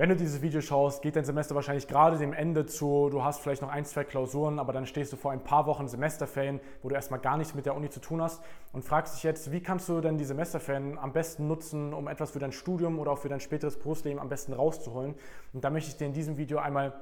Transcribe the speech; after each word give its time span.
Wenn 0.00 0.08
du 0.08 0.16
dieses 0.16 0.40
Video 0.40 0.62
schaust, 0.62 1.02
geht 1.02 1.16
dein 1.16 1.26
Semester 1.26 1.54
wahrscheinlich 1.54 1.86
gerade 1.86 2.16
dem 2.16 2.32
Ende 2.32 2.64
zu. 2.64 3.10
Du 3.10 3.22
hast 3.22 3.42
vielleicht 3.42 3.60
noch 3.60 3.68
ein, 3.68 3.84
zwei 3.84 4.02
Klausuren, 4.02 4.58
aber 4.58 4.72
dann 4.72 4.86
stehst 4.86 5.12
du 5.12 5.18
vor 5.18 5.30
ein 5.30 5.44
paar 5.44 5.66
Wochen 5.66 5.88
Semesterferien, 5.88 6.58
wo 6.82 6.88
du 6.88 6.94
erstmal 6.94 7.20
gar 7.20 7.36
nichts 7.36 7.54
mit 7.54 7.66
der 7.66 7.76
Uni 7.76 7.90
zu 7.90 8.00
tun 8.00 8.22
hast 8.22 8.42
und 8.72 8.82
fragst 8.82 9.14
dich 9.14 9.24
jetzt, 9.24 9.52
wie 9.52 9.60
kannst 9.60 9.90
du 9.90 10.00
denn 10.00 10.16
die 10.16 10.24
Semesterferien 10.24 10.96
am 10.96 11.12
besten 11.12 11.48
nutzen, 11.48 11.92
um 11.92 12.08
etwas 12.08 12.30
für 12.30 12.38
dein 12.38 12.52
Studium 12.52 12.98
oder 12.98 13.10
auch 13.12 13.18
für 13.18 13.28
dein 13.28 13.40
späteres 13.40 13.78
Berufsleben 13.78 14.18
am 14.18 14.30
besten 14.30 14.54
rauszuholen. 14.54 15.16
Und 15.52 15.64
da 15.64 15.68
möchte 15.68 15.90
ich 15.90 15.98
dir 15.98 16.06
in 16.06 16.14
diesem 16.14 16.38
Video 16.38 16.60
einmal 16.60 16.94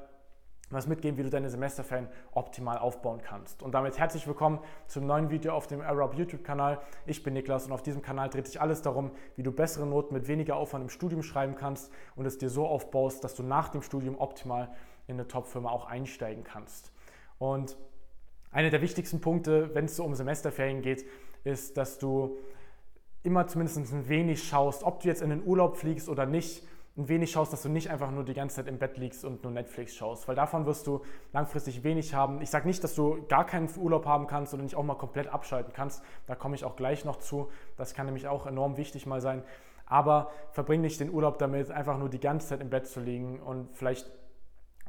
was 0.70 0.86
mitgeben, 0.86 1.16
wie 1.16 1.22
du 1.22 1.30
deine 1.30 1.48
Semesterferien 1.48 2.08
optimal 2.32 2.78
aufbauen 2.78 3.20
kannst. 3.22 3.62
Und 3.62 3.72
damit 3.72 3.98
herzlich 3.98 4.26
willkommen 4.26 4.58
zum 4.86 5.06
neuen 5.06 5.30
Video 5.30 5.54
auf 5.54 5.66
dem 5.66 5.80
Arab 5.80 6.14
YouTube-Kanal. 6.14 6.80
Ich 7.06 7.22
bin 7.22 7.34
Niklas 7.34 7.66
und 7.66 7.72
auf 7.72 7.82
diesem 7.82 8.02
Kanal 8.02 8.28
dreht 8.28 8.46
sich 8.46 8.60
alles 8.60 8.82
darum, 8.82 9.10
wie 9.36 9.42
du 9.42 9.50
bessere 9.50 9.86
Noten 9.86 10.12
mit 10.12 10.28
weniger 10.28 10.56
Aufwand 10.56 10.84
im 10.84 10.90
Studium 10.90 11.22
schreiben 11.22 11.54
kannst 11.54 11.90
und 12.16 12.26
es 12.26 12.36
dir 12.36 12.50
so 12.50 12.66
aufbaust, 12.66 13.24
dass 13.24 13.34
du 13.34 13.42
nach 13.42 13.70
dem 13.70 13.80
Studium 13.80 14.18
optimal 14.18 14.68
in 15.06 15.14
eine 15.14 15.26
Top-Firma 15.26 15.70
auch 15.70 15.86
einsteigen 15.86 16.44
kannst. 16.44 16.92
Und 17.38 17.78
einer 18.50 18.70
der 18.70 18.82
wichtigsten 18.82 19.20
Punkte, 19.20 19.74
wenn 19.74 19.86
es 19.86 19.96
so 19.96 20.04
um 20.04 20.14
Semesterferien 20.14 20.82
geht, 20.82 21.06
ist, 21.44 21.78
dass 21.78 21.98
du 21.98 22.36
immer 23.22 23.46
zumindest 23.46 23.78
ein 23.92 24.08
wenig 24.08 24.46
schaust, 24.46 24.82
ob 24.84 25.00
du 25.00 25.08
jetzt 25.08 25.22
in 25.22 25.30
den 25.30 25.42
Urlaub 25.44 25.76
fliegst 25.76 26.08
oder 26.08 26.26
nicht, 26.26 26.62
ein 26.98 27.08
wenig 27.08 27.30
schaust, 27.30 27.52
dass 27.52 27.62
du 27.62 27.68
nicht 27.68 27.90
einfach 27.90 28.10
nur 28.10 28.24
die 28.24 28.34
ganze 28.34 28.56
Zeit 28.56 28.66
im 28.66 28.78
Bett 28.78 28.98
liegst 28.98 29.24
und 29.24 29.44
nur 29.44 29.52
Netflix 29.52 29.94
schaust, 29.94 30.26
weil 30.26 30.34
davon 30.34 30.66
wirst 30.66 30.86
du 30.88 31.02
langfristig 31.32 31.84
wenig 31.84 32.12
haben. 32.12 32.42
Ich 32.42 32.50
sage 32.50 32.66
nicht, 32.66 32.82
dass 32.82 32.96
du 32.96 33.24
gar 33.28 33.46
keinen 33.46 33.68
Urlaub 33.76 34.04
haben 34.04 34.26
kannst 34.26 34.52
oder 34.52 34.64
nicht 34.64 34.74
auch 34.74 34.82
mal 34.82 34.96
komplett 34.96 35.28
abschalten 35.28 35.72
kannst. 35.72 36.02
Da 36.26 36.34
komme 36.34 36.56
ich 36.56 36.64
auch 36.64 36.74
gleich 36.74 37.04
noch 37.04 37.16
zu. 37.16 37.50
Das 37.76 37.94
kann 37.94 38.06
nämlich 38.06 38.26
auch 38.26 38.46
enorm 38.46 38.76
wichtig 38.76 39.06
mal 39.06 39.20
sein. 39.20 39.44
Aber 39.86 40.32
verbring 40.50 40.80
nicht 40.80 40.98
den 40.98 41.10
Urlaub 41.10 41.38
damit, 41.38 41.70
einfach 41.70 41.98
nur 41.98 42.08
die 42.08 42.20
ganze 42.20 42.48
Zeit 42.48 42.60
im 42.60 42.68
Bett 42.68 42.88
zu 42.88 43.00
liegen 43.00 43.40
und 43.40 43.74
vielleicht 43.74 44.10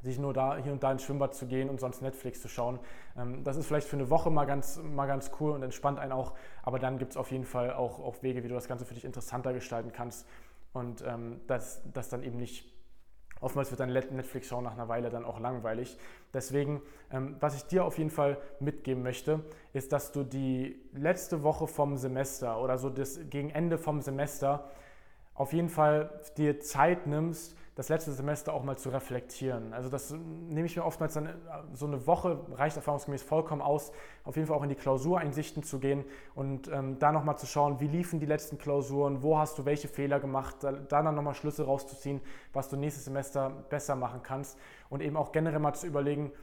sich 0.01 0.17
nur 0.17 0.33
da 0.33 0.57
hier 0.57 0.71
und 0.71 0.81
da 0.81 0.91
ins 0.91 1.03
Schwimmbad 1.03 1.35
zu 1.35 1.45
gehen 1.45 1.69
und 1.69 1.79
sonst 1.79 2.01
Netflix 2.01 2.41
zu 2.41 2.47
schauen. 2.47 2.79
Ähm, 3.17 3.43
das 3.43 3.55
ist 3.55 3.67
vielleicht 3.67 3.87
für 3.87 3.97
eine 3.97 4.09
Woche 4.09 4.31
mal 4.31 4.45
ganz, 4.45 4.81
mal 4.81 5.05
ganz 5.05 5.29
cool 5.39 5.51
und 5.51 5.61
entspannt 5.61 5.99
einen 5.99 6.13
auch, 6.13 6.33
aber 6.63 6.79
dann 6.79 6.97
gibt 6.97 7.11
es 7.11 7.17
auf 7.17 7.31
jeden 7.31 7.43
Fall 7.43 7.73
auch, 7.73 7.99
auch 7.99 8.23
Wege, 8.23 8.43
wie 8.43 8.47
du 8.47 8.55
das 8.55 8.67
Ganze 8.67 8.85
für 8.85 8.93
dich 8.93 9.05
interessanter 9.05 9.53
gestalten 9.53 9.91
kannst 9.91 10.25
und 10.73 11.03
ähm, 11.05 11.41
das, 11.47 11.81
das 11.93 12.09
dann 12.09 12.23
eben 12.23 12.37
nicht, 12.37 12.71
oftmals 13.41 13.71
wird 13.71 13.79
dann 13.79 13.91
Netflix-Schauen 13.91 14.63
nach 14.63 14.73
einer 14.73 14.87
Weile 14.87 15.09
dann 15.09 15.25
auch 15.25 15.39
langweilig. 15.39 15.97
Deswegen, 16.33 16.81
ähm, 17.11 17.35
was 17.39 17.55
ich 17.55 17.63
dir 17.65 17.85
auf 17.85 17.97
jeden 17.97 18.09
Fall 18.09 18.37
mitgeben 18.59 19.03
möchte, 19.03 19.43
ist, 19.73 19.91
dass 19.91 20.11
du 20.11 20.23
die 20.23 20.79
letzte 20.93 21.43
Woche 21.43 21.67
vom 21.67 21.97
Semester 21.97 22.61
oder 22.61 22.77
so 22.77 22.89
das, 22.89 23.19
gegen 23.29 23.49
Ende 23.49 23.77
vom 23.77 24.01
Semester 24.01 24.69
auf 25.33 25.53
jeden 25.53 25.69
Fall 25.69 26.21
dir 26.37 26.59
Zeit 26.59 27.07
nimmst, 27.07 27.55
das 27.79 27.87
letzte 27.87 28.11
Semester 28.11 28.53
auch 28.53 28.65
mal 28.65 28.77
zu 28.77 28.89
reflektieren. 28.89 29.71
Also 29.71 29.87
das 29.87 30.11
nehme 30.11 30.65
ich 30.65 30.75
mir 30.75 30.83
oftmals 30.83 31.13
dann, 31.13 31.29
so 31.71 31.85
eine 31.85 32.05
Woche 32.07 32.37
reicht 32.51 32.75
erfahrungsgemäß 32.75 33.23
vollkommen 33.23 33.61
aus, 33.61 33.93
auf 34.25 34.35
jeden 34.35 34.49
Fall 34.49 34.57
auch 34.57 34.63
in 34.63 34.67
die 34.69 34.75
Klausureinsichten 34.75 35.63
zu 35.63 35.79
gehen 35.79 36.03
und 36.35 36.67
ähm, 36.67 36.99
da 36.99 37.13
nochmal 37.13 37.37
zu 37.37 37.45
schauen, 37.47 37.79
wie 37.79 37.87
liefen 37.87 38.19
die 38.19 38.25
letzten 38.25 38.57
Klausuren, 38.57 39.23
wo 39.23 39.37
hast 39.37 39.57
du 39.57 39.63
welche 39.63 39.87
Fehler 39.87 40.19
gemacht, 40.19 40.57
da, 40.59 40.73
da 40.73 41.01
dann 41.01 41.15
nochmal 41.15 41.35
Schlüsse 41.35 41.63
rauszuziehen, 41.63 42.19
was 42.51 42.67
du 42.67 42.75
nächstes 42.75 43.05
Semester 43.05 43.49
besser 43.69 43.95
machen 43.95 44.23
kannst 44.23 44.59
und 44.89 45.01
eben 45.01 45.15
auch 45.15 45.31
generell 45.31 45.59
mal 45.59 45.73
zu 45.73 45.87
überlegen, 45.87 46.33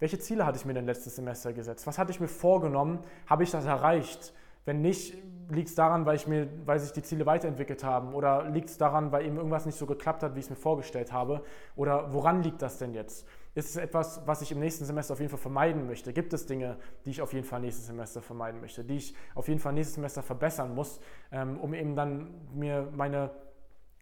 welche 0.00 0.18
Ziele 0.18 0.44
hatte 0.44 0.58
ich 0.58 0.64
mir 0.64 0.74
denn 0.74 0.86
letztes 0.86 1.14
Semester 1.14 1.52
gesetzt? 1.52 1.86
Was 1.86 1.98
hatte 1.98 2.10
ich 2.10 2.18
mir 2.18 2.26
vorgenommen? 2.26 2.98
Habe 3.26 3.44
ich 3.44 3.52
das 3.52 3.64
erreicht? 3.64 4.34
Wenn 4.64 4.82
nicht, 4.82 5.16
liegt 5.50 5.68
es 5.68 5.74
daran, 5.74 6.06
weil, 6.06 6.16
ich 6.16 6.26
mir, 6.26 6.48
weil 6.64 6.78
sich 6.78 6.92
die 6.92 7.02
Ziele 7.02 7.26
weiterentwickelt 7.26 7.84
haben? 7.84 8.14
Oder 8.14 8.48
liegt 8.48 8.70
es 8.70 8.78
daran, 8.78 9.12
weil 9.12 9.26
eben 9.26 9.36
irgendwas 9.36 9.66
nicht 9.66 9.78
so 9.78 9.86
geklappt 9.86 10.22
hat, 10.22 10.34
wie 10.34 10.38
ich 10.38 10.46
es 10.46 10.50
mir 10.50 10.56
vorgestellt 10.56 11.12
habe? 11.12 11.42
Oder 11.76 12.12
woran 12.12 12.42
liegt 12.42 12.62
das 12.62 12.78
denn 12.78 12.94
jetzt? 12.94 13.26
Ist 13.54 13.70
es 13.70 13.76
etwas, 13.76 14.22
was 14.26 14.42
ich 14.42 14.52
im 14.52 14.60
nächsten 14.60 14.84
Semester 14.84 15.12
auf 15.12 15.20
jeden 15.20 15.30
Fall 15.30 15.40
vermeiden 15.40 15.86
möchte? 15.86 16.12
Gibt 16.12 16.32
es 16.32 16.46
Dinge, 16.46 16.76
die 17.04 17.10
ich 17.10 17.20
auf 17.20 17.32
jeden 17.32 17.44
Fall 17.44 17.60
nächstes 17.60 17.86
Semester 17.86 18.22
vermeiden 18.22 18.60
möchte, 18.60 18.84
die 18.84 18.96
ich 18.96 19.14
auf 19.34 19.48
jeden 19.48 19.60
Fall 19.60 19.72
nächstes 19.72 19.96
Semester 19.96 20.22
verbessern 20.22 20.74
muss, 20.74 21.00
ähm, 21.32 21.58
um 21.58 21.74
eben 21.74 21.96
dann 21.96 22.34
mir 22.54 22.88
meine 22.94 23.30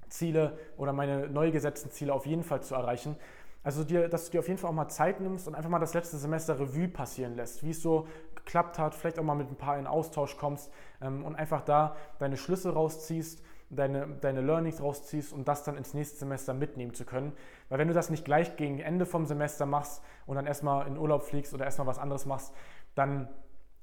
Ziele 0.08 0.58
oder 0.76 0.92
meine 0.92 1.28
neu 1.28 1.50
gesetzten 1.50 1.90
Ziele 1.90 2.12
auf 2.12 2.26
jeden 2.26 2.42
Fall 2.42 2.62
zu 2.62 2.74
erreichen? 2.74 3.16
Also, 3.62 3.84
dir, 3.84 4.08
dass 4.08 4.26
du 4.26 4.32
dir 4.32 4.38
auf 4.40 4.48
jeden 4.48 4.58
Fall 4.58 4.70
auch 4.70 4.74
mal 4.74 4.88
Zeit 4.88 5.20
nimmst 5.20 5.48
und 5.48 5.54
einfach 5.54 5.70
mal 5.70 5.78
das 5.78 5.94
letzte 5.94 6.16
Semester 6.16 6.58
Revue 6.58 6.88
passieren 6.88 7.34
lässt, 7.34 7.62
wie 7.62 7.70
es 7.70 7.82
so 7.82 8.06
geklappt 8.34 8.78
hat, 8.78 8.94
vielleicht 8.94 9.18
auch 9.18 9.24
mal 9.24 9.34
mit 9.34 9.50
ein 9.50 9.56
paar 9.56 9.78
in 9.78 9.86
Austausch 9.86 10.36
kommst 10.36 10.70
ähm, 11.02 11.24
und 11.24 11.34
einfach 11.34 11.62
da 11.62 11.96
deine 12.18 12.36
Schlüsse 12.36 12.72
rausziehst, 12.72 13.42
deine, 13.70 14.08
deine 14.20 14.40
Learnings 14.40 14.82
rausziehst, 14.82 15.32
um 15.32 15.44
das 15.44 15.64
dann 15.64 15.76
ins 15.76 15.92
nächste 15.92 16.18
Semester 16.18 16.54
mitnehmen 16.54 16.94
zu 16.94 17.04
können. 17.04 17.32
Weil 17.68 17.78
wenn 17.78 17.88
du 17.88 17.94
das 17.94 18.10
nicht 18.10 18.24
gleich 18.24 18.56
gegen 18.56 18.78
Ende 18.78 19.06
vom 19.06 19.26
Semester 19.26 19.66
machst 19.66 20.02
und 20.26 20.36
dann 20.36 20.46
erstmal 20.46 20.86
in 20.86 20.96
Urlaub 20.96 21.22
fliegst 21.22 21.52
oder 21.52 21.64
erstmal 21.64 21.86
was 21.86 21.98
anderes 21.98 22.24
machst, 22.24 22.54
dann 22.94 23.28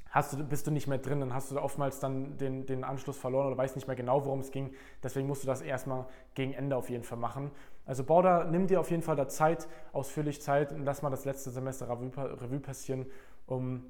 hast 0.09 0.34
du, 0.34 0.44
bist 0.44 0.66
du 0.66 0.72
nicht 0.72 0.88
mehr 0.88 0.97
drin, 0.97 1.19
dann 1.19 1.34
hast 1.34 1.52
du 1.52 1.62
oftmals 1.62 2.00
dann 2.00 2.38
den, 2.38 2.66
den 2.66 2.84
Anschluss 2.84 3.18
verloren 3.18 3.47
oder 3.47 3.58
weißt 3.58 3.75
nicht 3.75 3.88
mehr 3.88 3.97
genau, 3.97 4.25
worum 4.25 4.40
es 4.40 4.52
ging. 4.52 4.74
Deswegen 5.03 5.28
musst 5.28 5.44
du 5.44 5.47
das 5.47 5.62
erstmal 5.62 6.08
gegen 6.34 6.53
Ende 6.53 6.78
auf 6.78 6.90
jeden 6.90 7.03
Fall 7.03 7.18
machen. 7.18 7.52
Also 7.85 8.03
bau 8.03 8.22
da, 8.22 8.46
nimm 8.46 8.68
dir 8.68 8.79
auf 8.79 8.90
jeden 8.90 9.03
Fall 9.03 9.16
da 9.16 9.28
Zeit, 9.28 9.68
ausführlich 9.94 10.41
Zeit 10.41 10.72
und 10.72 10.84
lass 10.85 11.01
mal 11.01 11.09
das 11.09 11.25
letzte 11.25 11.51
Semester 11.51 11.88
Revue, 11.90 12.12
Revue 12.41 12.59
passieren, 12.59 13.06
um 13.46 13.84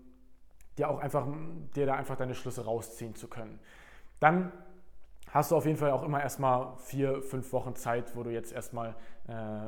dir 0.78 0.90
auch 0.90 1.00
einfach, 1.00 1.28
dir 1.76 1.86
da 1.86 1.96
einfach 1.96 2.18
deine 2.18 2.36
Schlüsse 2.36 2.66
rausziehen 2.66 3.16
zu 3.16 3.28
können. 3.28 3.60
Dann 4.20 4.52
hast 5.32 5.52
du 5.52 5.56
auf 5.56 5.66
jeden 5.66 5.78
Fall 5.78 5.92
auch 5.92 6.04
immer 6.04 6.22
erstmal 6.22 6.78
vier, 6.78 7.22
fünf 7.22 7.52
Wochen 7.54 7.76
Zeit, 7.76 8.16
wo 8.16 8.24
du 8.24 8.32
jetzt 8.32 8.52
erstmal 8.54 8.96
äh, 9.28 9.68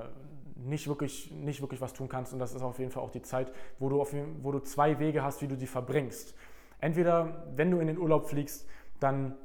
nicht, 0.56 0.88
wirklich, 0.88 1.32
nicht 1.32 1.62
wirklich 1.62 1.82
was 1.82 1.94
tun 1.94 2.10
kannst. 2.10 2.34
Und 2.34 2.40
das 2.40 2.54
ist 2.54 2.62
auf 2.62 2.80
jeden 2.80 2.92
Fall 2.92 3.04
auch 3.04 3.12
die 3.12 3.22
Zeit, 3.22 3.52
wo 3.80 3.90
du, 3.90 4.02
auf, 4.02 4.14
wo 4.42 4.52
du 4.52 4.60
zwei 4.60 5.00
Wege 5.00 5.24
hast, 5.24 5.42
wie 5.42 5.48
du 5.48 5.56
die 5.56 5.68
verbringst. 5.68 6.36
Entweder, 6.80 7.48
wenn 7.56 7.72
du 7.72 7.80
in 7.80 7.88
den 7.88 7.98
Urlaub 7.98 8.28
fliegst, 8.28 8.68
dann 9.00 9.36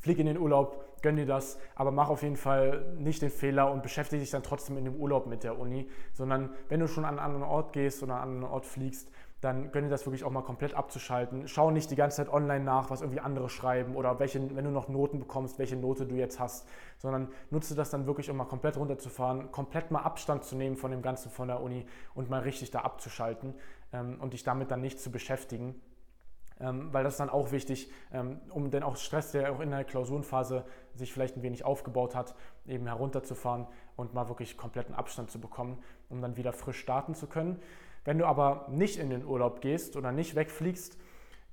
flieg 0.00 0.18
in 0.18 0.26
den 0.26 0.38
Urlaub, 0.38 0.84
gönn 1.02 1.16
dir 1.16 1.26
das, 1.26 1.58
aber 1.74 1.90
mach 1.90 2.08
auf 2.08 2.22
jeden 2.22 2.36
Fall 2.36 2.94
nicht 2.98 3.22
den 3.22 3.30
Fehler 3.30 3.70
und 3.70 3.82
beschäftige 3.82 4.20
dich 4.20 4.30
dann 4.30 4.42
trotzdem 4.42 4.76
in 4.76 4.84
dem 4.84 4.96
Urlaub 4.96 5.26
mit 5.26 5.44
der 5.44 5.58
Uni, 5.58 5.88
sondern 6.12 6.50
wenn 6.68 6.80
du 6.80 6.88
schon 6.88 7.04
an 7.04 7.18
einen 7.18 7.34
anderen 7.34 7.44
Ort 7.44 7.72
gehst 7.72 8.02
oder 8.02 8.14
an 8.14 8.22
einen 8.22 8.32
anderen 8.36 8.52
Ort 8.52 8.66
fliegst, 8.66 9.10
dann 9.40 9.70
gönn 9.70 9.84
dir 9.84 9.90
das 9.90 10.04
wirklich 10.04 10.24
auch 10.24 10.32
mal 10.32 10.42
komplett 10.42 10.74
abzuschalten. 10.74 11.46
Schau 11.46 11.70
nicht 11.70 11.90
die 11.92 11.96
ganze 11.96 12.16
Zeit 12.16 12.32
online 12.32 12.64
nach, 12.64 12.90
was 12.90 13.02
irgendwie 13.02 13.20
andere 13.20 13.48
schreiben 13.48 13.94
oder 13.94 14.18
welche, 14.18 14.54
wenn 14.56 14.64
du 14.64 14.70
noch 14.70 14.88
Noten 14.88 15.20
bekommst, 15.20 15.60
welche 15.60 15.76
Note 15.76 16.06
du 16.06 16.16
jetzt 16.16 16.40
hast, 16.40 16.68
sondern 16.98 17.28
nutze 17.50 17.76
das 17.76 17.90
dann 17.90 18.06
wirklich, 18.06 18.30
um 18.30 18.36
mal 18.36 18.46
komplett 18.46 18.76
runterzufahren, 18.76 19.52
komplett 19.52 19.92
mal 19.92 20.02
Abstand 20.02 20.42
zu 20.42 20.56
nehmen 20.56 20.76
von 20.76 20.90
dem 20.90 21.02
Ganzen 21.02 21.30
von 21.30 21.46
der 21.46 21.60
Uni 21.60 21.86
und 22.14 22.30
mal 22.30 22.40
richtig 22.40 22.72
da 22.72 22.80
abzuschalten 22.80 23.54
ähm, 23.92 24.18
und 24.20 24.32
dich 24.32 24.42
damit 24.42 24.72
dann 24.72 24.80
nicht 24.80 24.98
zu 24.98 25.12
beschäftigen. 25.12 25.80
Ähm, 26.60 26.92
weil 26.92 27.04
das 27.04 27.14
ist 27.14 27.20
dann 27.20 27.30
auch 27.30 27.52
wichtig, 27.52 27.90
ähm, 28.12 28.40
um 28.50 28.70
dann 28.70 28.82
auch 28.82 28.96
Stress, 28.96 29.30
der 29.30 29.52
auch 29.52 29.60
in 29.60 29.70
der 29.70 29.84
Klausurenphase 29.84 30.64
sich 30.94 31.12
vielleicht 31.12 31.36
ein 31.36 31.42
wenig 31.42 31.64
aufgebaut 31.64 32.14
hat, 32.14 32.34
eben 32.66 32.86
herunterzufahren 32.86 33.66
und 33.96 34.12
mal 34.14 34.28
wirklich 34.28 34.56
kompletten 34.56 34.94
Abstand 34.94 35.30
zu 35.30 35.40
bekommen, 35.40 35.78
um 36.08 36.20
dann 36.20 36.36
wieder 36.36 36.52
frisch 36.52 36.78
starten 36.78 37.14
zu 37.14 37.28
können. 37.28 37.60
Wenn 38.04 38.18
du 38.18 38.26
aber 38.26 38.66
nicht 38.70 38.98
in 38.98 39.10
den 39.10 39.24
Urlaub 39.24 39.60
gehst 39.60 39.96
oder 39.96 40.12
nicht 40.12 40.34
wegfliegst, 40.34 40.98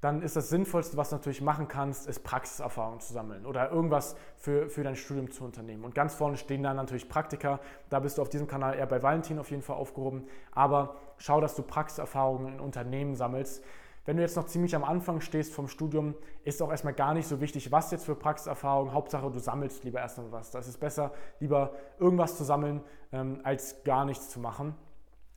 dann 0.02 0.22
ist 0.22 0.36
das 0.36 0.50
Sinnvollste, 0.50 0.98
was 0.98 1.10
du 1.10 1.16
natürlich 1.16 1.42
machen 1.42 1.68
kannst, 1.68 2.08
ist 2.08 2.20
Praxiserfahrung 2.20 3.00
zu 3.00 3.12
sammeln 3.12 3.46
oder 3.46 3.72
irgendwas 3.72 4.16
für, 4.36 4.70
für 4.70 4.84
dein 4.84 4.96
Studium 4.96 5.32
zu 5.32 5.44
unternehmen. 5.44 5.84
Und 5.84 5.96
ganz 5.96 6.14
vorne 6.14 6.38
stehen 6.38 6.62
dann 6.62 6.76
natürlich 6.76 7.10
Praktika. 7.10 7.60
Da 7.90 8.00
bist 8.00 8.18
du 8.18 8.22
auf 8.22 8.30
diesem 8.30 8.46
Kanal 8.48 8.76
eher 8.76 8.86
bei 8.86 9.02
Valentin 9.02 9.40
auf 9.40 9.50
jeden 9.50 9.64
Fall 9.64 9.78
aufgehoben. 9.78 10.28
Aber 10.52 10.96
schau, 11.18 11.42
dass 11.42 11.56
du 11.56 11.64
Praxiserfahrungen 11.64 12.54
in 12.54 12.60
Unternehmen 12.60 13.16
sammelst. 13.16 13.64
Wenn 14.06 14.18
du 14.18 14.24
jetzt 14.24 14.36
noch 14.36 14.46
ziemlich 14.46 14.76
am 14.76 14.84
Anfang 14.84 15.20
stehst 15.20 15.54
vom 15.54 15.68
Studium, 15.68 16.16
ist 16.44 16.62
auch 16.62 16.70
erstmal 16.70 16.94
gar 16.94 17.14
nicht 17.14 17.28
so 17.28 17.42
wichtig, 17.42 17.72
was 17.72 17.92
jetzt 17.92 18.06
für 18.06 18.16
Praxiserfahrung. 18.16 18.94
Hauptsache, 18.94 19.30
du 19.32 19.40
sammelst 19.40 19.84
lieber 19.84 20.00
erstmal 20.00 20.32
was. 20.32 20.52
Das 20.52 20.68
ist 20.68 20.80
besser, 20.80 21.12
lieber 21.40 21.74
irgendwas 22.00 22.38
zu 22.38 22.44
sammeln, 22.44 22.82
ähm, 23.12 23.40
als 23.44 23.84
gar 23.84 24.06
nichts 24.06 24.30
zu 24.30 24.40
machen 24.40 24.76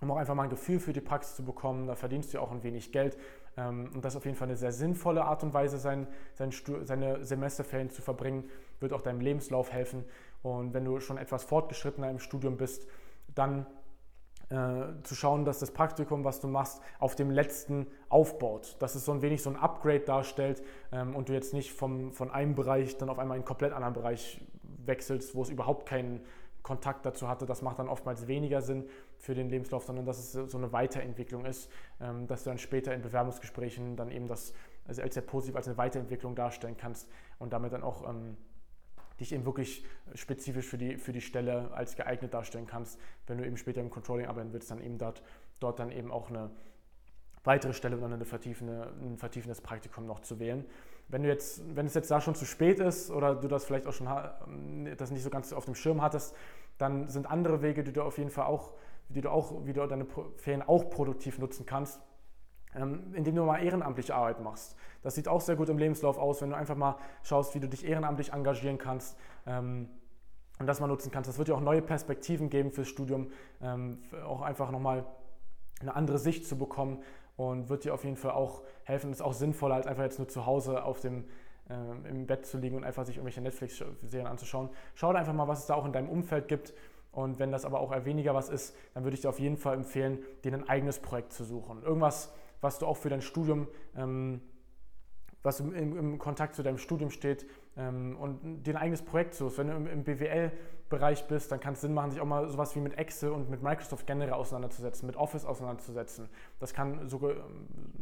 um 0.00 0.10
auch 0.10 0.16
einfach 0.16 0.34
mal 0.34 0.44
ein 0.44 0.50
Gefühl 0.50 0.80
für 0.80 0.92
die 0.92 1.00
Praxis 1.00 1.36
zu 1.36 1.44
bekommen. 1.44 1.86
Da 1.86 1.94
verdienst 1.94 2.32
du 2.32 2.40
auch 2.40 2.52
ein 2.52 2.62
wenig 2.62 2.92
Geld. 2.92 3.16
Ähm, 3.56 3.90
und 3.94 4.04
das 4.04 4.14
ist 4.14 4.18
auf 4.18 4.24
jeden 4.24 4.36
Fall 4.36 4.48
eine 4.48 4.56
sehr 4.56 4.72
sinnvolle 4.72 5.24
Art 5.24 5.42
und 5.42 5.54
Weise, 5.54 5.78
sein, 5.78 6.06
seine 6.34 7.24
Semesterferien 7.24 7.90
zu 7.90 8.02
verbringen, 8.02 8.44
wird 8.80 8.92
auch 8.92 9.00
deinem 9.00 9.20
Lebenslauf 9.20 9.72
helfen. 9.72 10.04
Und 10.42 10.72
wenn 10.74 10.84
du 10.84 11.00
schon 11.00 11.18
etwas 11.18 11.44
fortgeschrittener 11.44 12.10
im 12.10 12.20
Studium 12.20 12.56
bist, 12.56 12.86
dann 13.34 13.66
äh, 14.50 15.02
zu 15.02 15.14
schauen, 15.14 15.44
dass 15.44 15.58
das 15.58 15.70
Praktikum, 15.72 16.24
was 16.24 16.40
du 16.40 16.48
machst, 16.48 16.80
auf 16.98 17.14
dem 17.14 17.30
letzten 17.30 17.86
aufbaut. 18.08 18.76
Dass 18.78 18.94
es 18.94 19.04
so 19.04 19.12
ein 19.12 19.22
wenig 19.22 19.42
so 19.42 19.50
ein 19.50 19.56
Upgrade 19.56 20.00
darstellt 20.00 20.62
ähm, 20.92 21.14
und 21.14 21.28
du 21.28 21.34
jetzt 21.34 21.52
nicht 21.52 21.72
vom, 21.72 22.12
von 22.12 22.30
einem 22.30 22.54
Bereich 22.54 22.96
dann 22.96 23.10
auf 23.10 23.18
einmal 23.18 23.36
in 23.36 23.42
einen 23.42 23.46
komplett 23.46 23.72
anderen 23.72 23.94
Bereich 23.94 24.40
wechselst, 24.86 25.34
wo 25.34 25.42
es 25.42 25.50
überhaupt 25.50 25.86
keinen 25.86 26.20
Kontakt 26.62 27.06
dazu 27.06 27.28
hatte, 27.28 27.46
das 27.46 27.62
macht 27.62 27.78
dann 27.78 27.88
oftmals 27.88 28.26
weniger 28.26 28.60
Sinn 28.60 28.88
für 29.16 29.34
den 29.34 29.48
Lebenslauf, 29.48 29.84
sondern 29.84 30.04
dass 30.04 30.18
es 30.18 30.32
so 30.32 30.58
eine 30.58 30.72
Weiterentwicklung 30.72 31.44
ist, 31.44 31.70
ähm, 32.00 32.26
dass 32.26 32.44
du 32.44 32.50
dann 32.50 32.58
später 32.58 32.92
in 32.94 33.00
Bewerbungsgesprächen 33.00 33.96
dann 33.96 34.10
eben 34.10 34.28
das 34.28 34.52
als 34.86 35.14
sehr 35.14 35.22
positiv 35.22 35.56
als 35.56 35.68
eine 35.68 35.76
Weiterentwicklung 35.76 36.34
darstellen 36.34 36.76
kannst 36.76 37.08
und 37.38 37.52
damit 37.52 37.72
dann 37.72 37.82
auch 37.82 38.08
ähm, 38.08 38.36
dich 39.20 39.32
eben 39.32 39.44
wirklich 39.44 39.84
spezifisch 40.14 40.66
für 40.66 40.78
die, 40.78 40.96
für 40.96 41.12
die 41.12 41.20
Stelle 41.20 41.70
als 41.72 41.96
geeignet 41.96 42.34
darstellen 42.34 42.66
kannst. 42.66 43.00
Wenn 43.26 43.38
du 43.38 43.46
eben 43.46 43.56
später 43.56 43.80
im 43.80 43.90
Controlling 43.90 44.26
arbeiten 44.26 44.52
willst, 44.52 44.70
dann 44.70 44.82
eben 44.82 44.98
dort, 44.98 45.22
dort 45.60 45.78
dann 45.78 45.90
eben 45.90 46.10
auch 46.10 46.30
eine 46.30 46.50
weitere 47.44 47.72
Stelle 47.72 47.96
dann 47.96 48.12
eine 48.12 48.24
vertiefende, 48.24 48.92
ein 49.00 49.16
vertiefendes 49.16 49.60
Praktikum 49.60 50.06
noch 50.06 50.20
zu 50.20 50.38
wählen. 50.38 50.64
Wenn, 51.08 51.22
du 51.22 51.28
jetzt, 51.28 51.62
wenn 51.74 51.86
es 51.86 51.94
jetzt 51.94 52.10
da 52.10 52.20
schon 52.20 52.34
zu 52.34 52.44
spät 52.44 52.78
ist 52.80 53.10
oder 53.10 53.34
du 53.34 53.48
das 53.48 53.64
vielleicht 53.64 53.86
auch 53.86 53.92
schon 53.92 54.06
das 54.06 55.10
nicht 55.10 55.22
so 55.22 55.30
ganz 55.30 55.52
auf 55.52 55.64
dem 55.64 55.74
Schirm 55.74 56.02
hattest, 56.02 56.34
dann 56.76 57.08
sind 57.08 57.26
andere 57.26 57.62
Wege, 57.62 57.82
die 57.82 57.92
du 57.92 58.02
auf 58.02 58.18
jeden 58.18 58.30
Fall 58.30 58.46
auch, 58.46 58.72
die 59.08 59.22
du 59.22 59.30
auch, 59.30 59.64
wie 59.64 59.72
du 59.72 59.86
deine 59.86 60.06
Ferien 60.36 60.62
auch 60.62 60.90
produktiv 60.90 61.38
nutzen 61.38 61.64
kannst, 61.64 62.00
ähm, 62.74 63.12
indem 63.14 63.34
du 63.34 63.44
mal 63.44 63.62
ehrenamtliche 63.62 64.14
Arbeit 64.14 64.40
machst. 64.40 64.76
Das 65.02 65.14
sieht 65.14 65.28
auch 65.28 65.40
sehr 65.40 65.56
gut 65.56 65.68
im 65.68 65.78
Lebenslauf 65.78 66.18
aus, 66.18 66.42
wenn 66.42 66.50
du 66.50 66.56
einfach 66.56 66.76
mal 66.76 66.96
schaust, 67.22 67.54
wie 67.54 67.60
du 67.60 67.68
dich 67.68 67.86
ehrenamtlich 67.86 68.32
engagieren 68.32 68.78
kannst 68.78 69.16
ähm, 69.46 69.88
und 70.58 70.66
das 70.66 70.80
mal 70.80 70.86
nutzen 70.86 71.10
kannst. 71.10 71.28
Das 71.28 71.38
wird 71.38 71.48
dir 71.48 71.54
auch 71.54 71.60
neue 71.60 71.82
Perspektiven 71.82 72.50
geben 72.50 72.70
fürs 72.70 72.88
Studium, 72.88 73.30
ähm, 73.62 73.98
auch 74.24 74.42
einfach 74.42 74.70
nochmal 74.70 75.06
eine 75.80 75.94
andere 75.94 76.18
Sicht 76.18 76.46
zu 76.46 76.58
bekommen 76.58 77.02
und 77.36 77.68
wird 77.68 77.84
dir 77.84 77.94
auf 77.94 78.04
jeden 78.04 78.16
Fall 78.16 78.32
auch 78.32 78.62
helfen. 78.84 79.12
Ist 79.12 79.22
auch 79.22 79.32
sinnvoller, 79.32 79.76
als 79.76 79.86
einfach 79.86 80.02
jetzt 80.02 80.18
nur 80.18 80.28
zu 80.28 80.44
Hause 80.44 80.82
auf 80.84 81.00
dem, 81.00 81.24
äh, 81.70 82.08
im 82.08 82.26
Bett 82.26 82.44
zu 82.46 82.58
liegen 82.58 82.76
und 82.76 82.84
einfach 82.84 83.06
sich 83.06 83.16
irgendwelche 83.16 83.40
Netflix-Serien 83.40 84.26
anzuschauen. 84.26 84.70
Schau 84.94 85.10
einfach 85.10 85.32
mal, 85.32 85.46
was 85.46 85.60
es 85.60 85.66
da 85.66 85.74
auch 85.74 85.86
in 85.86 85.92
deinem 85.92 86.08
Umfeld 86.08 86.48
gibt. 86.48 86.74
Und 87.12 87.38
wenn 87.38 87.50
das 87.50 87.64
aber 87.64 87.80
auch 87.80 87.92
eher 87.92 88.04
weniger 88.04 88.34
was 88.34 88.48
ist, 88.48 88.76
dann 88.94 89.04
würde 89.04 89.14
ich 89.14 89.22
dir 89.22 89.28
auf 89.28 89.40
jeden 89.40 89.56
Fall 89.56 89.74
empfehlen, 89.74 90.18
dir 90.44 90.52
ein 90.52 90.68
eigenes 90.68 90.98
Projekt 90.98 91.32
zu 91.32 91.44
suchen. 91.44 91.82
Irgendwas, 91.82 92.34
was 92.60 92.78
du 92.78 92.86
auch 92.86 92.96
für 92.96 93.08
dein 93.08 93.22
Studium 93.22 93.68
ähm, 93.96 94.40
was 95.42 95.60
im, 95.60 95.72
im, 95.74 96.18
Kontakt 96.18 96.54
zu 96.54 96.62
deinem 96.62 96.78
Studium 96.78 97.10
steht 97.10 97.46
ähm, 97.76 98.16
und 98.18 98.64
dir 98.64 98.74
ein 98.74 98.82
eigenes 98.82 99.02
Projekt 99.02 99.34
suchst. 99.34 99.58
Wenn 99.58 99.68
du 99.68 99.74
im, 99.74 99.86
im 99.86 100.04
BWL-Bereich 100.04 101.26
bist, 101.28 101.52
dann 101.52 101.60
kann 101.60 101.74
es 101.74 101.80
Sinn 101.80 101.94
machen, 101.94 102.10
sich 102.10 102.20
auch 102.20 102.26
mal 102.26 102.48
sowas 102.48 102.74
wie 102.74 102.80
mit 102.80 102.98
Excel 102.98 103.30
und 103.30 103.48
mit 103.48 103.62
Microsoft 103.62 104.06
generell 104.06 104.32
auseinanderzusetzen, 104.32 105.06
mit 105.06 105.16
Office 105.16 105.44
auseinanderzusetzen. 105.44 106.28
Das 106.58 106.74
kann 106.74 107.08
sogar, 107.08 107.34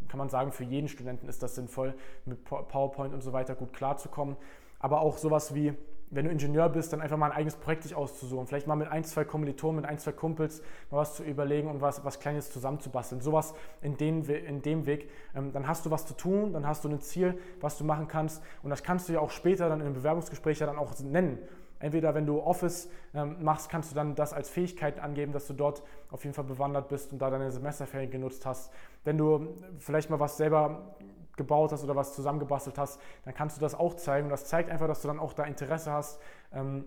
kann 0.08 0.18
man 0.18 0.28
sagen, 0.28 0.52
für 0.52 0.64
jeden 0.64 0.88
Studenten 0.88 1.28
ist 1.28 1.42
das 1.42 1.54
sinnvoll, 1.54 1.94
mit 2.24 2.44
PowerPoint 2.44 3.12
und 3.12 3.22
so 3.22 3.32
weiter 3.32 3.54
gut 3.54 3.72
klarzukommen. 3.72 4.36
Aber 4.78 5.00
auch 5.00 5.18
sowas 5.18 5.54
wie 5.54 5.74
wenn 6.10 6.24
du 6.24 6.30
Ingenieur 6.30 6.68
bist, 6.68 6.92
dann 6.92 7.00
einfach 7.00 7.16
mal 7.16 7.30
ein 7.30 7.36
eigenes 7.36 7.56
Projekt 7.56 7.82
sich 7.82 7.94
auszusuchen. 7.94 8.46
Vielleicht 8.46 8.66
mal 8.66 8.76
mit 8.76 8.88
ein, 8.88 9.04
zwei 9.04 9.24
Kommilitonen, 9.24 9.82
mit 9.82 9.90
ein, 9.90 9.98
zwei 9.98 10.12
Kumpels 10.12 10.62
mal 10.90 10.98
was 10.98 11.16
zu 11.16 11.24
überlegen 11.24 11.68
und 11.68 11.80
was, 11.80 12.04
was 12.04 12.20
Kleines 12.20 12.52
zusammenzubasteln. 12.52 13.20
Sowas 13.20 13.54
in, 13.82 13.96
in 13.96 14.62
dem 14.62 14.86
Weg. 14.86 15.10
Ähm, 15.34 15.52
dann 15.52 15.66
hast 15.66 15.84
du 15.84 15.90
was 15.90 16.06
zu 16.06 16.14
tun, 16.14 16.52
dann 16.52 16.66
hast 16.66 16.84
du 16.84 16.88
ein 16.88 17.00
Ziel, 17.00 17.38
was 17.60 17.76
du 17.76 17.84
machen 17.84 18.06
kannst. 18.06 18.42
Und 18.62 18.70
das 18.70 18.82
kannst 18.82 19.08
du 19.08 19.14
ja 19.14 19.20
auch 19.20 19.30
später 19.30 19.68
dann 19.68 19.80
in 19.80 19.86
einem 19.86 19.94
Bewerbungsgespräch 19.94 20.60
ja 20.60 20.66
dann 20.66 20.78
auch 20.78 20.96
nennen. 21.00 21.38
Entweder 21.78 22.14
wenn 22.14 22.26
du 22.26 22.40
Office 22.40 22.88
ähm, 23.14 23.42
machst, 23.42 23.68
kannst 23.68 23.90
du 23.90 23.94
dann 23.94 24.14
das 24.14 24.32
als 24.32 24.48
Fähigkeit 24.48 24.98
angeben, 24.98 25.32
dass 25.32 25.46
du 25.46 25.52
dort 25.52 25.82
auf 26.10 26.24
jeden 26.24 26.34
Fall 26.34 26.44
bewandert 26.44 26.88
bist 26.88 27.12
und 27.12 27.20
da 27.20 27.30
deine 27.30 27.50
Semesterferien 27.50 28.10
genutzt 28.10 28.46
hast. 28.46 28.72
Wenn 29.04 29.18
du 29.18 29.56
vielleicht 29.78 30.08
mal 30.10 30.20
was 30.20 30.36
selber 30.36 30.96
gebaut 31.36 31.72
hast 31.72 31.84
oder 31.84 31.94
was 31.94 32.14
zusammengebastelt 32.14 32.78
hast, 32.78 33.00
dann 33.24 33.34
kannst 33.34 33.56
du 33.56 33.60
das 33.60 33.74
auch 33.74 33.94
zeigen. 33.94 34.26
Und 34.26 34.30
das 34.30 34.46
zeigt 34.46 34.70
einfach, 34.70 34.86
dass 34.86 35.02
du 35.02 35.08
dann 35.08 35.18
auch 35.18 35.34
da 35.34 35.44
Interesse 35.44 35.92
hast 35.92 36.20
ähm, 36.52 36.86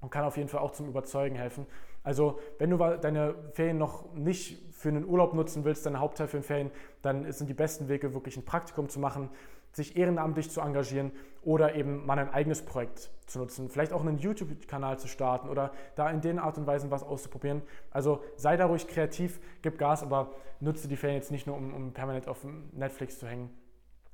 und 0.00 0.10
kann 0.10 0.24
auf 0.24 0.36
jeden 0.36 0.48
Fall 0.48 0.60
auch 0.60 0.72
zum 0.72 0.88
Überzeugen 0.88 1.36
helfen. 1.36 1.66
Also 2.04 2.38
wenn 2.58 2.70
du 2.70 2.76
deine 2.76 3.34
Ferien 3.52 3.78
noch 3.78 4.14
nicht 4.14 4.72
für 4.72 4.88
einen 4.88 5.06
Urlaub 5.06 5.34
nutzen 5.34 5.64
willst, 5.64 5.84
deine 5.86 5.98
Hauptteil 5.98 6.28
für 6.28 6.38
den 6.38 6.44
Ferien, 6.44 6.70
dann 7.02 7.30
sind 7.32 7.48
die 7.48 7.54
besten 7.54 7.88
Wege 7.88 8.14
wirklich 8.14 8.36
ein 8.36 8.44
Praktikum 8.44 8.88
zu 8.88 9.00
machen, 9.00 9.30
sich 9.72 9.96
ehrenamtlich 9.96 10.50
zu 10.50 10.60
engagieren 10.60 11.12
oder 11.42 11.74
eben 11.74 12.04
mal 12.06 12.18
ein 12.18 12.30
eigenes 12.30 12.64
Projekt 12.64 13.10
zu 13.26 13.38
nutzen. 13.38 13.68
Vielleicht 13.68 13.92
auch 13.92 14.00
einen 14.00 14.18
YouTube-Kanal 14.18 14.98
zu 14.98 15.08
starten 15.08 15.48
oder 15.48 15.72
da 15.94 16.10
in 16.10 16.20
den 16.20 16.38
Art 16.38 16.58
und 16.58 16.66
Weisen 16.66 16.90
was 16.90 17.02
auszuprobieren. 17.02 17.62
Also 17.90 18.22
sei 18.36 18.56
da 18.56 18.66
ruhig 18.66 18.88
kreativ, 18.88 19.40
gib 19.62 19.78
Gas, 19.78 20.02
aber 20.02 20.32
nutze 20.60 20.88
die 20.88 20.96
Ferien 20.96 21.18
jetzt 21.18 21.30
nicht 21.30 21.46
nur, 21.46 21.56
um, 21.56 21.72
um 21.74 21.92
permanent 21.92 22.28
auf 22.28 22.44
Netflix 22.72 23.18
zu 23.18 23.26
hängen, 23.26 23.50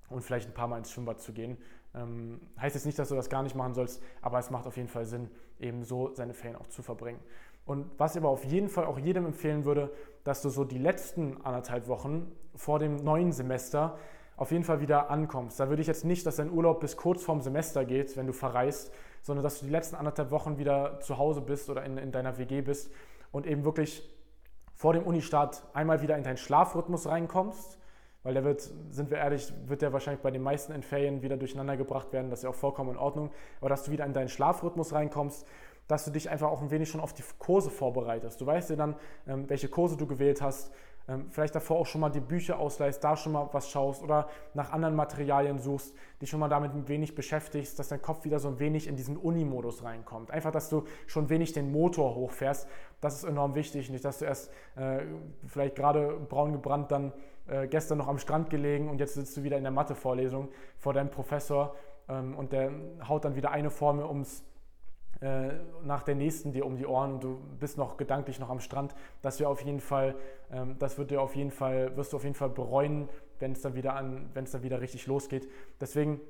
und 0.08 0.22
vielleicht 0.22 0.48
ein 0.48 0.54
paar 0.54 0.68
Mal 0.68 0.78
ins 0.78 0.90
Schwimmbad 0.90 1.20
zu 1.20 1.32
gehen. 1.32 1.58
Ähm, 1.94 2.40
heißt 2.60 2.74
jetzt 2.74 2.86
nicht, 2.86 2.98
dass 2.98 3.08
du 3.08 3.14
das 3.14 3.28
gar 3.28 3.42
nicht 3.42 3.54
machen 3.54 3.74
sollst, 3.74 4.02
aber 4.20 4.38
es 4.38 4.50
macht 4.50 4.66
auf 4.66 4.76
jeden 4.76 4.88
Fall 4.88 5.04
Sinn, 5.04 5.30
eben 5.60 5.84
so 5.84 6.14
seine 6.14 6.34
Ferien 6.34 6.58
auch 6.58 6.68
zu 6.68 6.82
verbringen. 6.82 7.20
Und 7.66 7.90
was 7.98 8.14
ich 8.14 8.20
aber 8.20 8.28
auf 8.28 8.44
jeden 8.44 8.68
Fall 8.68 8.84
auch 8.84 8.98
jedem 8.98 9.26
empfehlen 9.26 9.64
würde, 9.64 9.90
dass 10.22 10.42
du 10.42 10.50
so 10.50 10.64
die 10.64 10.78
letzten 10.78 11.40
anderthalb 11.42 11.88
Wochen 11.88 12.30
vor 12.54 12.78
dem 12.78 12.96
neuen 12.96 13.32
Semester 13.32 13.98
auf 14.36 14.50
jeden 14.50 14.64
Fall 14.64 14.80
wieder 14.80 15.10
ankommst. 15.10 15.60
Da 15.60 15.68
würde 15.68 15.82
ich 15.82 15.88
jetzt 15.88 16.04
nicht, 16.04 16.26
dass 16.26 16.36
dein 16.36 16.50
Urlaub 16.50 16.80
bis 16.80 16.96
kurz 16.96 17.22
vorm 17.22 17.40
Semester 17.40 17.84
geht, 17.84 18.16
wenn 18.16 18.26
du 18.26 18.32
verreist, 18.32 18.92
sondern 19.22 19.42
dass 19.42 19.60
du 19.60 19.66
die 19.66 19.72
letzten 19.72 19.96
anderthalb 19.96 20.30
Wochen 20.30 20.58
wieder 20.58 21.00
zu 21.00 21.18
Hause 21.18 21.40
bist 21.40 21.70
oder 21.70 21.84
in, 21.84 21.98
in 21.98 22.12
deiner 22.12 22.38
WG 22.38 22.62
bist 22.62 22.90
und 23.32 23.46
eben 23.46 23.64
wirklich 23.64 24.02
vor 24.74 24.92
dem 24.92 25.04
Unistart 25.04 25.62
einmal 25.72 26.02
wieder 26.02 26.16
in 26.16 26.24
deinen 26.24 26.36
Schlafrhythmus 26.36 27.06
reinkommst 27.06 27.78
weil 28.24 28.32
der 28.32 28.42
wird, 28.42 28.62
sind 28.90 29.10
wir 29.10 29.18
ehrlich, 29.18 29.52
wird 29.66 29.82
der 29.82 29.92
wahrscheinlich 29.92 30.22
bei 30.22 30.30
den 30.30 30.42
meisten 30.42 30.72
in 30.72 30.82
Ferien 30.82 31.22
wieder 31.22 31.36
durcheinander 31.36 31.76
gebracht 31.76 32.12
werden. 32.12 32.30
Das 32.30 32.40
ist 32.40 32.44
ja 32.44 32.50
auch 32.50 32.54
vollkommen 32.54 32.92
in 32.92 32.96
Ordnung. 32.96 33.30
Aber 33.60 33.68
dass 33.68 33.84
du 33.84 33.92
wieder 33.92 34.06
in 34.06 34.14
deinen 34.14 34.30
Schlafrhythmus 34.30 34.94
reinkommst, 34.94 35.46
dass 35.88 36.06
du 36.06 36.10
dich 36.10 36.30
einfach 36.30 36.48
auch 36.48 36.62
ein 36.62 36.70
wenig 36.70 36.88
schon 36.88 37.02
auf 37.02 37.12
die 37.12 37.22
Kurse 37.38 37.68
vorbereitest. 37.68 38.40
Du 38.40 38.46
weißt 38.46 38.70
ja 38.70 38.76
dann, 38.76 38.96
ähm, 39.28 39.48
welche 39.50 39.68
Kurse 39.68 39.98
du 39.98 40.06
gewählt 40.06 40.40
hast, 40.40 40.72
vielleicht 41.28 41.54
davor 41.54 41.78
auch 41.78 41.86
schon 41.86 42.00
mal 42.00 42.08
die 42.08 42.20
Bücher 42.20 42.58
ausleihst, 42.58 43.04
da 43.04 43.16
schon 43.16 43.32
mal 43.32 43.48
was 43.52 43.68
schaust 43.70 44.02
oder 44.02 44.28
nach 44.54 44.72
anderen 44.72 44.94
Materialien 44.94 45.58
suchst, 45.58 45.94
dich 46.22 46.30
schon 46.30 46.40
mal 46.40 46.48
damit 46.48 46.72
ein 46.72 46.88
wenig 46.88 47.14
beschäftigst, 47.14 47.78
dass 47.78 47.88
dein 47.88 48.00
Kopf 48.00 48.24
wieder 48.24 48.38
so 48.38 48.48
ein 48.48 48.58
wenig 48.58 48.86
in 48.86 48.96
diesen 48.96 49.18
Uni-Modus 49.18 49.84
reinkommt. 49.84 50.30
Einfach, 50.30 50.50
dass 50.50 50.70
du 50.70 50.84
schon 51.06 51.28
wenig 51.28 51.52
den 51.52 51.70
Motor 51.70 52.14
hochfährst. 52.14 52.66
Das 53.02 53.16
ist 53.16 53.24
enorm 53.24 53.54
wichtig. 53.54 53.90
Nicht, 53.90 54.04
dass 54.04 54.20
du 54.20 54.24
erst 54.24 54.50
äh, 54.76 55.02
vielleicht 55.46 55.76
gerade 55.76 56.18
braun 56.28 56.52
gebrannt 56.52 56.90
dann 56.90 57.12
äh, 57.46 57.66
gestern 57.66 57.98
noch 57.98 58.08
am 58.08 58.18
Strand 58.18 58.48
gelegen 58.48 58.88
und 58.88 58.98
jetzt 58.98 59.14
sitzt 59.14 59.36
du 59.36 59.42
wieder 59.42 59.58
in 59.58 59.64
der 59.64 59.72
Mathe-Vorlesung 59.72 60.48
vor 60.78 60.94
deinem 60.94 61.10
Professor 61.10 61.74
ähm, 62.08 62.34
und 62.34 62.52
der 62.52 62.72
haut 63.06 63.26
dann 63.26 63.36
wieder 63.36 63.50
eine 63.50 63.70
Formel 63.70 64.06
ums 64.06 64.42
äh, 65.24 65.54
nach 65.82 66.02
der 66.02 66.16
nächsten 66.16 66.52
dir 66.52 66.66
um 66.66 66.76
die 66.76 66.84
Ohren 66.84 67.14
und 67.14 67.24
du 67.24 67.40
bist 67.58 67.78
noch 67.78 67.96
gedanklich 67.96 68.38
noch 68.40 68.50
am 68.50 68.60
Strand. 68.60 68.94
Das 69.22 69.40
wäre 69.40 69.48
auf 69.48 69.62
jeden 69.62 69.80
Fall, 69.80 70.16
ähm, 70.52 70.76
das 70.78 70.98
wird 70.98 71.10
dir 71.10 71.22
auf 71.22 71.34
jeden 71.34 71.50
Fall, 71.50 71.96
wirst 71.96 72.12
du 72.12 72.18
auf 72.18 72.24
jeden 72.24 72.34
Fall 72.34 72.50
bereuen, 72.50 73.08
wenn 73.38 73.52
es 73.52 73.62
dann 73.62 73.74
wieder 73.74 73.94
an, 73.94 74.28
wenn 74.34 74.44
es 74.44 74.50
dann 74.50 74.62
wieder 74.62 74.82
richtig 74.82 75.06
losgeht. 75.06 75.48
Deswegen 75.80 76.20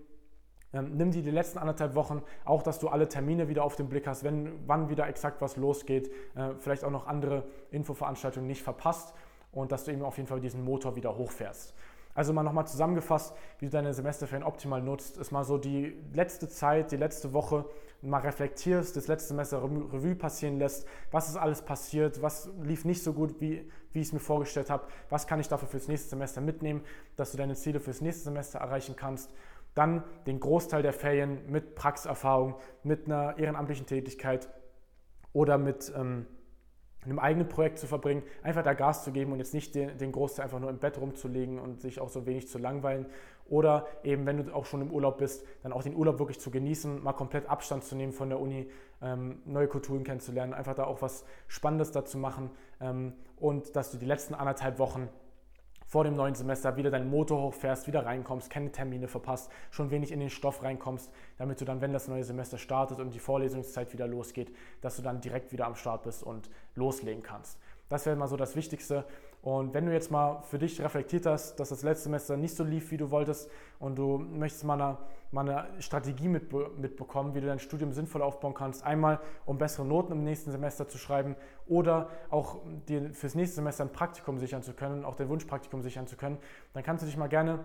ähm, 0.73 0.97
nimm 0.97 1.11
dir 1.11 1.23
die 1.23 1.33
letzten 1.33 1.59
anderthalb 1.59 1.97
Wochen, 1.97 2.23
auch 2.45 2.63
dass 2.63 2.79
du 2.79 2.87
alle 2.87 3.09
Termine 3.09 3.49
wieder 3.49 3.65
auf 3.65 3.75
den 3.75 3.89
Blick 3.89 4.07
hast, 4.07 4.23
wenn 4.23 4.53
wann 4.69 4.89
wieder 4.89 5.09
exakt 5.09 5.41
was 5.41 5.57
losgeht, 5.57 6.13
äh, 6.37 6.51
vielleicht 6.61 6.85
auch 6.85 6.93
noch 6.93 7.09
andere 7.09 7.43
Infoveranstaltungen 7.73 8.47
nicht 8.47 8.63
verpasst 8.63 9.13
und 9.51 9.73
dass 9.73 9.87
du 9.87 9.91
eben 9.91 10.03
auf 10.03 10.19
jeden 10.19 10.29
Fall 10.29 10.39
diesen 10.39 10.65
Motor 10.65 10.95
wieder 10.95 11.17
hochfährst. 11.17 11.75
Also 12.15 12.33
mal 12.33 12.45
nochmal 12.45 12.67
zusammengefasst, 12.67 13.35
wie 13.59 13.67
du 13.67 13.73
deine 13.73 13.93
Semesterferien 13.93 14.47
optimal 14.47 14.81
nutzt, 14.81 15.17
ist 15.17 15.33
mal 15.33 15.45
so 15.45 15.59
die 15.59 15.97
letzte 16.13 16.49
Zeit, 16.49 16.93
die 16.93 16.97
letzte 16.97 17.33
Woche 17.33 17.65
mal 18.03 18.21
reflektierst, 18.21 18.97
das 18.97 19.09
letzte 19.09 19.29
Semester 19.29 19.63
Revue 19.63 20.15
passieren 20.15 20.59
lässt, 20.59 20.87
was 21.11 21.29
ist 21.29 21.37
alles 21.37 21.63
passiert, 21.63 22.23
was 22.23 22.51
lief 22.63 22.85
nicht 22.85 23.03
so 23.03 23.13
gut, 23.15 23.41
wie, 23.41 23.69
wie 23.93 24.01
ich 24.01 24.09
es 24.09 24.13
mir 24.13 24.21
vorgestellt 24.21 24.71
habe, 24.71 24.87
was 25.09 25.27
kann 25.27 25.41
ich 25.41 25.49
dafür 25.49 25.67
fürs 25.67 25.89
nächste 25.89 26.11
Semester 26.11 26.41
mitnehmen, 26.41 26.83
dass 27.17 27.33
du 27.33 27.39
deine 27.39 27.55
Ziele 27.55 27.81
fürs 27.81 28.01
nächste 28.01 28.25
Semester 28.25 28.61
erreichen 28.61 28.95
kannst. 28.95 29.33
Dann 29.75 30.05
den 30.27 30.39
Großteil 30.39 30.83
der 30.83 30.93
Ferien 30.93 31.51
mit 31.51 31.75
Praxiserfahrung, 31.75 32.57
mit 32.85 33.07
einer 33.07 33.39
ehrenamtlichen 33.39 33.87
Tätigkeit 33.87 34.49
oder 35.33 35.59
mit... 35.59 35.93
Ähm, 35.97 36.27
in 37.05 37.11
einem 37.11 37.19
eigenen 37.19 37.49
Projekt 37.49 37.79
zu 37.79 37.87
verbringen, 37.87 38.23
einfach 38.43 38.63
da 38.63 38.73
Gas 38.75 39.05
zu 39.05 39.13
geben 39.13 39.33
und 39.33 39.39
jetzt 39.39 39.55
nicht 39.55 39.75
den, 39.75 39.97
den 39.99 40.13
Großteil 40.13 40.45
einfach 40.45 40.61
nur 40.61 40.71
im 40.71 40.79
Bett 40.79 40.99
rumzulegen 40.99 41.59
und 41.59 41.81
sich 41.81 42.01
auch 42.01 42.09
so 42.09 42.27
wenig 42.27 42.49
zu 42.49 42.59
langweilen. 42.59 43.07
Oder 43.49 43.87
eben, 44.03 44.25
wenn 44.25 44.39
du 44.39 44.55
auch 44.55 44.65
schon 44.65 44.81
im 44.81 44.91
Urlaub 44.91 45.19
bist, 45.19 45.45
dann 45.63 45.73
auch 45.73 45.83
den 45.83 45.95
Urlaub 45.95 46.19
wirklich 46.19 46.41
zu 46.41 46.51
genießen, 46.51 47.03
mal 47.03 47.13
komplett 47.13 47.49
Abstand 47.49 47.85
zu 47.85 47.95
nehmen 47.95 48.13
von 48.13 48.31
der 48.31 48.41
Uni, 48.41 48.71
ähm, 49.03 49.43
neue 49.45 49.69
Kulturen 49.69 50.03
kennenzulernen, 50.03 50.55
einfach 50.55 50.75
da 50.75 50.85
auch 50.85 51.03
was 51.03 51.25
Spannendes 51.47 51.93
dazu 51.93 52.17
machen 52.17 52.51
ähm, 52.81 53.13
und 53.37 53.77
dass 53.77 53.91
du 53.91 53.99
die 53.99 54.07
letzten 54.07 54.35
anderthalb 54.35 54.79
Wochen 54.79 55.09
vor 55.95 56.03
dem 56.03 56.17
neuen 56.17 56.35
Semester 56.35 56.77
wieder 56.77 56.91
deinen 56.91 57.09
Motor 57.09 57.41
hochfährst, 57.41 57.87
wieder 57.87 58.05
reinkommst, 58.05 58.51
keine 58.51 58.73
Termine 58.73 59.07
verpasst, 59.07 59.49
schon 59.71 59.93
wenig 59.93 60.11
in 60.11 60.19
den 60.19 60.29
Stoff 60.29 60.65
reinkommst, 60.65 61.09
damit 61.39 61.61
du 61.61 61.65
dann, 61.65 61.81
wenn 61.81 61.93
das 61.93 62.09
neue 62.09 62.25
Semester 62.25 62.59
startet 62.59 62.99
und 62.99 63.15
die 63.15 63.21
Vorlesungszeit 63.21 63.93
wieder 63.93 64.09
losgeht, 64.09 64.53
dass 64.81 64.97
du 64.97 65.03
dann 65.03 65.21
direkt 65.21 65.53
wieder 65.53 65.67
am 65.67 65.77
Start 65.77 66.03
bist 66.03 66.25
und 66.25 66.51
loslegen 66.75 67.23
kannst. 67.23 67.61
Das 67.89 68.07
wäre 68.07 68.17
mal 68.17 68.29
so 68.29 68.37
das 68.37 68.57
Wichtigste. 68.57 69.05
Und 69.43 69.75
wenn 69.75 69.85
du 69.85 69.93
jetzt 69.93 70.11
mal 70.11 70.41
für 70.43 70.59
dich 70.59 70.81
reflektiert 70.81 71.27
hast, 71.27 71.61
dass 71.61 71.69
das 71.69 71.83
letzte 71.83 72.05
Semester 72.05 72.37
nicht 72.37 72.57
so 72.57 72.65
lief, 72.65 72.91
wie 72.91 72.97
du 72.97 73.11
wolltest, 73.11 73.51
und 73.79 73.97
du 73.97 74.17
möchtest 74.17 74.65
mal 74.65 74.81
eine, 74.81 74.97
mal 75.33 75.47
eine 75.47 75.83
Strategie 75.83 76.29
mitbe 76.29 76.71
mitbekommen, 76.79 77.35
wie 77.35 77.43
du 77.43 77.47
dein 77.47 77.59
Studium 77.59 77.93
sinnvoll 77.93 78.23
aufbauen 78.23 78.55
kannst, 78.55 78.85
einmal 78.85 79.21
um 79.45 79.59
bessere 79.59 79.85
Noten 79.85 80.13
im 80.13 80.25
nächsten 80.25 80.51
Semester 80.51 80.89
zu 80.89 80.97
schreiben 80.97 81.37
oder 81.67 82.09
auch 82.31 82.61
dir 82.89 83.13
fürs 83.13 83.35
nächste 83.35 83.57
Semester 83.57 83.85
ein 83.85 83.93
Praktikum 83.93 84.39
sichern 84.39 84.63
zu 84.63 84.73
können, 84.73 85.05
auch 85.05 85.17
dein 85.17 85.29
Wunschpraktikum 85.29 85.83
sichern 85.83 86.07
zu 86.07 86.17
können, 86.17 86.39
dann 86.73 86.83
kannst 86.83 87.03
du 87.03 87.07
dich 87.07 87.19
mal 87.19 87.29
gerne 87.29 87.65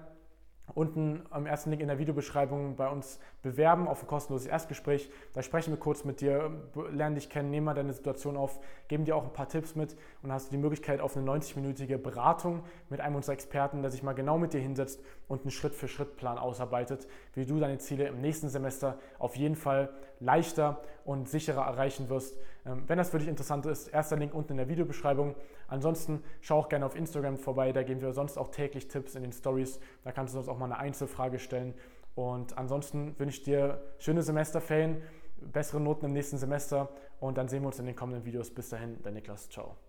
unten 0.76 1.24
am 1.30 1.46
ersten 1.46 1.70
Link 1.70 1.82
in 1.82 1.88
der 1.88 2.00
Videobeschreibung 2.00 2.76
bei 2.76 2.88
uns 2.90 3.20
bewerben 3.42 3.88
auf 3.88 4.04
ein 4.04 4.08
kostenloses 4.08 4.48
Erstgespräch. 4.48 5.10
Da 5.34 5.42
sprechen 5.42 5.72
wir 5.72 5.78
kurz 5.80 6.04
mit 6.04 6.22
dir, 6.22 6.52
lernen 6.92 7.16
dich 7.16 7.30
kennen, 7.30 7.50
nehmen 7.50 7.66
mal 7.66 7.74
deine 7.74 7.94
Situation 7.94 8.38
auf, 8.38 8.60
geben 8.88 9.06
dir 9.06 9.16
auch 9.16 9.24
ein 9.24 9.34
paar 9.34 9.48
Tipps 9.48 9.76
mit 9.76 9.96
und 10.22 10.32
hast 10.32 10.52
die 10.52 10.58
Möglichkeit 10.58 11.00
auf 11.02 11.16
eine 11.16 11.30
90-minütige 11.30 11.98
Beratung 11.98 12.64
mit 12.90 13.02
einem 13.02 13.16
unserer 13.16 13.34
Experten, 13.34 13.82
der 13.82 13.92
sich 13.92 14.04
mal 14.04 14.14
genau 14.14 14.38
mit 14.38 14.54
dir 14.54 14.62
hinsetzt 14.62 15.02
und 15.28 15.42
einen 15.42 15.52
Schritt-für-Schritt-Plan 15.52 16.38
ausarbeitet, 16.38 17.08
wie 17.34 17.46
du 17.46 17.60
deine 17.60 17.78
Ziele 17.78 18.08
im 18.08 18.22
nächsten 18.22 18.50
Semester 18.50 18.98
auf 19.18 19.36
jeden 19.36 19.56
Fall 19.56 19.90
leichter 20.20 20.82
und 21.06 21.30
sicherer 21.30 21.66
erreichen 21.66 22.10
wirst. 22.10 22.38
Ähm, 22.66 22.84
wenn 22.88 22.98
das 22.98 23.10
für 23.10 23.20
dich 23.20 23.28
interessant 23.28 23.66
ist, 23.66 23.88
erster 23.88 24.18
Link 24.18 24.34
unten 24.34 24.54
in 24.54 24.58
der 24.58 24.70
Videobeschreibung. 24.70 25.36
Ansonsten 25.68 26.24
schau 26.42 26.60
auch 26.60 26.70
gerne 26.70 26.86
auf 26.86 26.96
Instagram 26.96 27.38
vorbei, 27.38 27.72
da 27.72 27.84
geben 27.84 28.02
wir 28.02 28.14
sonst 28.14 28.38
auch 28.38 28.50
täglich 28.50 28.88
Tipps 28.88 29.16
in 29.16 29.22
den 29.22 29.32
Stories. 29.32 29.80
Da 30.04 30.12
kannst 30.12 30.34
du 30.34 30.40
uns 30.40 30.48
auch 30.48 30.58
mal 30.58 30.66
eine 30.66 30.78
Einzelfrage 30.78 31.40
stellen. 31.40 31.74
Und 32.16 32.58
ansonsten 32.58 33.18
wünsche 33.18 33.40
ich 33.40 33.44
dir 33.44 33.82
schöne 33.98 34.24
Semesterferien, 34.24 35.02
bessere 35.40 35.80
Noten 35.80 36.06
im 36.06 36.14
nächsten 36.14 36.38
Semester 36.38 36.90
und 37.20 37.38
dann 37.38 37.48
sehen 37.48 37.62
wir 37.62 37.68
uns 37.68 37.80
in 37.80 37.86
den 37.86 37.96
kommenden 37.96 38.26
Videos. 38.26 38.54
Bis 38.54 38.70
dahin, 38.70 39.02
dein 39.04 39.14
Niklas. 39.14 39.50
Ciao. 39.50 39.89